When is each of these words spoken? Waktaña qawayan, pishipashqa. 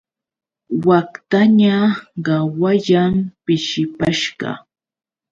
Waktaña 0.87 1.75
qawayan, 2.25 3.13
pishipashqa. 3.43 4.49